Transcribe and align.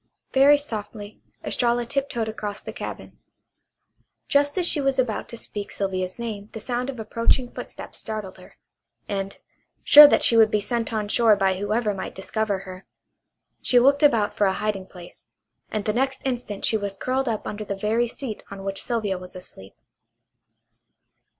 Very 0.33 0.57
softly 0.57 1.21
Estralla 1.43 1.85
tiptoed 1.85 2.27
across 2.27 2.59
the 2.59 2.73
cabin. 2.73 3.19
Just 4.27 4.57
as 4.57 4.65
she 4.65 4.81
was 4.81 4.97
about 4.97 5.29
to 5.29 5.37
speak 5.37 5.71
Sylvia's 5.71 6.17
name 6.17 6.49
the 6.53 6.59
sound 6.59 6.89
of 6.89 6.99
approaching 6.99 7.51
footsteps 7.51 7.99
startled 7.99 8.39
her, 8.39 8.57
and, 9.07 9.37
sure 9.83 10.07
that 10.07 10.23
she 10.23 10.35
would 10.35 10.49
be 10.49 10.59
sent 10.59 10.91
on 10.91 11.07
shore 11.07 11.35
by 11.35 11.59
whoever 11.59 11.93
might 11.93 12.15
discover 12.15 12.57
her, 12.61 12.87
she 13.61 13.77
looked 13.77 14.01
about 14.01 14.35
for 14.35 14.45
a 14.47 14.53
hiding 14.53 14.87
place, 14.87 15.27
and 15.69 15.85
the 15.85 15.93
next 15.93 16.23
instant 16.25 16.65
she 16.65 16.77
was 16.77 16.97
curled 16.97 17.29
up 17.29 17.45
under 17.45 17.63
the 17.63 17.75
very 17.75 18.07
seat 18.07 18.41
on 18.49 18.63
which 18.63 18.81
Sylvia 18.81 19.19
was 19.19 19.35
asleep. 19.35 19.75